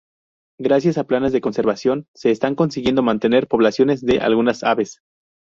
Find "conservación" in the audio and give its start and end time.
1.41-2.07